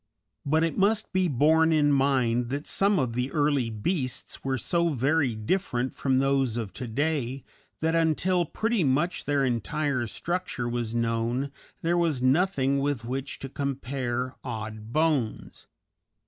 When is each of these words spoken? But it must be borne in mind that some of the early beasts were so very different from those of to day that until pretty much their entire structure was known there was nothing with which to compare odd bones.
But 0.47 0.63
it 0.63 0.79
must 0.79 1.13
be 1.13 1.27
borne 1.27 1.71
in 1.71 1.91
mind 1.91 2.49
that 2.49 2.65
some 2.65 2.97
of 2.97 3.13
the 3.13 3.31
early 3.31 3.69
beasts 3.69 4.43
were 4.43 4.57
so 4.57 4.89
very 4.89 5.35
different 5.35 5.93
from 5.93 6.17
those 6.17 6.57
of 6.57 6.73
to 6.73 6.87
day 6.87 7.43
that 7.81 7.93
until 7.93 8.43
pretty 8.43 8.83
much 8.83 9.25
their 9.25 9.45
entire 9.45 10.07
structure 10.07 10.67
was 10.67 10.95
known 10.95 11.51
there 11.83 11.99
was 11.99 12.19
nothing 12.19 12.79
with 12.79 13.05
which 13.05 13.37
to 13.41 13.47
compare 13.47 14.33
odd 14.43 14.91
bones. 14.91 15.67